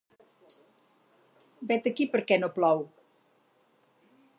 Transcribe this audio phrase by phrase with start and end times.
[1.73, 2.87] Vet aquí per què no plou!